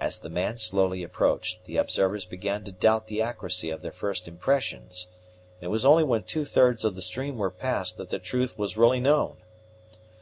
[0.00, 4.26] As the man slowly approached, the observers began to doubt the accuracy of their first
[4.26, 5.08] impressions,
[5.60, 8.56] and it was only when two thirds of the stream were passed that the truth
[8.56, 9.36] was really known.